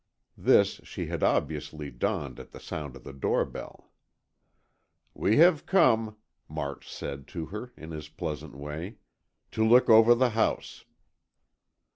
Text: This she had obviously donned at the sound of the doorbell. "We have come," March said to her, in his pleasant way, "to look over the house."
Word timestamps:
This 0.39 0.81
she 0.83 1.05
had 1.05 1.21
obviously 1.21 1.91
donned 1.91 2.39
at 2.39 2.49
the 2.49 2.59
sound 2.59 2.95
of 2.95 3.03
the 3.03 3.13
doorbell. 3.13 3.91
"We 5.13 5.37
have 5.37 5.67
come," 5.67 6.17
March 6.49 6.91
said 6.91 7.27
to 7.27 7.45
her, 7.53 7.71
in 7.77 7.91
his 7.91 8.09
pleasant 8.09 8.55
way, 8.55 8.95
"to 9.51 9.63
look 9.63 9.89
over 9.91 10.15
the 10.15 10.31
house." 10.31 10.85